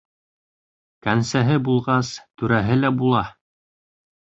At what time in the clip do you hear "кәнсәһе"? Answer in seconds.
1.07-1.59